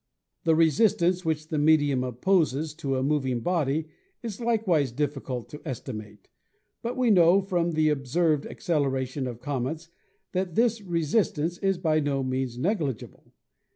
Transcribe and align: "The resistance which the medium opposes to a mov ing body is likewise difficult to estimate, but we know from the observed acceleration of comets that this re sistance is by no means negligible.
"The 0.45 0.55
resistance 0.55 1.23
which 1.23 1.49
the 1.49 1.59
medium 1.59 2.03
opposes 2.03 2.73
to 2.73 2.95
a 2.95 3.03
mov 3.03 3.23
ing 3.29 3.41
body 3.41 3.85
is 4.23 4.41
likewise 4.41 4.91
difficult 4.91 5.47
to 5.49 5.61
estimate, 5.63 6.27
but 6.81 6.97
we 6.97 7.11
know 7.11 7.39
from 7.39 7.73
the 7.73 7.89
observed 7.89 8.47
acceleration 8.47 9.27
of 9.27 9.41
comets 9.41 9.89
that 10.31 10.55
this 10.55 10.81
re 10.81 11.03
sistance 11.03 11.61
is 11.61 11.77
by 11.77 11.99
no 11.99 12.23
means 12.23 12.57
negligible. 12.57 13.31